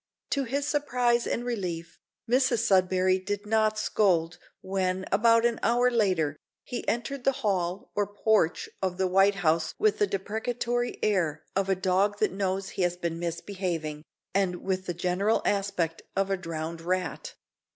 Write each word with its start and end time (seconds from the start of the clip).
To 0.31 0.45
his 0.45 0.67
surprise 0.67 1.27
and 1.27 1.45
relief; 1.45 1.99
Mrs 2.27 2.65
Sudberry 2.67 3.19
did 3.23 3.45
not 3.45 3.77
scold 3.77 4.39
when, 4.61 5.05
about 5.11 5.45
an 5.45 5.59
hour 5.61 5.91
later, 5.91 6.37
he 6.63 6.87
entered 6.87 7.23
the 7.23 7.31
hall 7.45 7.91
or 7.93 8.07
porch 8.07 8.67
of 8.81 8.97
the 8.97 9.05
White 9.05 9.35
House 9.45 9.75
with 9.77 9.99
the 9.99 10.07
deprecatory 10.07 10.97
air 11.03 11.43
of 11.55 11.69
a 11.69 11.75
dog 11.75 12.17
that 12.17 12.31
knows 12.33 12.69
he 12.69 12.81
has 12.81 12.97
been 12.97 13.19
misbehaving, 13.19 14.01
and 14.33 14.63
with 14.63 14.87
the 14.87 14.95
general 14.95 15.43
aspect 15.45 16.01
of 16.15 16.31
a 16.31 16.35
drowned 16.37 16.81
rat. 16.81 17.35